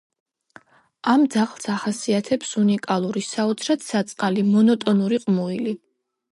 ამ 1.13 1.25
ძაღლს 1.35 1.67
ახასიათებს 1.73 2.55
უნიკალური, 2.63 3.25
საოცრად 3.29 3.87
საწყალი, 3.93 4.49
მონოტონური 4.51 5.25
ყმუილი. 5.29 5.81